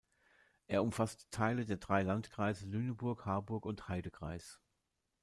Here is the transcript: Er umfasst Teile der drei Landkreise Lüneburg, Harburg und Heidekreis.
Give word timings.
Er 0.65 0.81
umfasst 0.81 1.29
Teile 1.29 1.63
der 1.63 1.77
drei 1.77 2.01
Landkreise 2.01 2.65
Lüneburg, 2.65 3.23
Harburg 3.27 3.67
und 3.67 3.87
Heidekreis. 3.87 4.59